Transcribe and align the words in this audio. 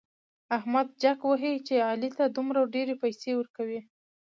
احمد 0.57 0.87
جک 1.01 1.19
وهي 1.29 1.53
چې 1.67 1.75
علي 1.89 2.09
ته 2.17 2.23
دومره 2.37 2.61
ډېرې 2.73 2.95
پيسې 3.03 3.31
ورکوي. 3.35 3.79